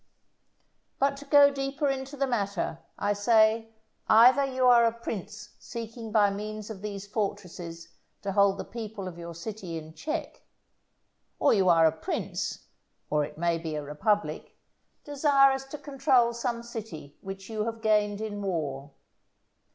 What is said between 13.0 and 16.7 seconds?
or it may be a republic, desirous to control some